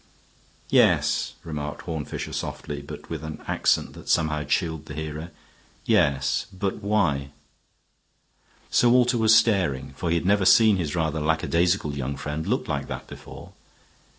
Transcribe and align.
"Yes," 0.71 1.33
remarked 1.43 1.83
Horne 1.83 2.05
Fisher, 2.05 2.33
softly, 2.33 2.81
but 2.81 3.07
with 3.11 3.23
an 3.23 3.39
accent 3.45 3.93
that 3.93 4.09
somehow 4.09 4.43
chilled 4.45 4.87
the 4.87 4.95
hearer. 4.95 5.29
"Yes. 5.85 6.47
But 6.51 6.77
why?" 6.77 7.29
Sir 8.71 8.89
Walter 8.89 9.19
was 9.19 9.35
staring, 9.35 9.93
for 9.95 10.09
he 10.09 10.15
had 10.15 10.25
never 10.25 10.43
seen 10.45 10.77
his 10.77 10.95
rather 10.95 11.21
lackadaisical 11.21 11.95
young 11.95 12.17
friend 12.17 12.47
look 12.47 12.67
like 12.67 12.87
that 12.87 13.05
before. 13.05 13.51